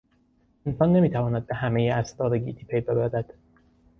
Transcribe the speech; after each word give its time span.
انسان 0.67 0.89
نمیتواند 0.93 1.47
به 1.47 1.55
همهی 1.55 1.89
اسرار 1.89 2.37
گیتی 2.37 2.65
پی 2.65 2.81
ببرد. 2.81 3.33